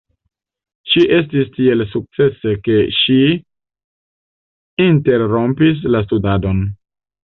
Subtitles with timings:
[0.93, 3.21] Ŝi estis tiel sukcese, ke ŝi
[4.91, 6.71] interrompis la studadon.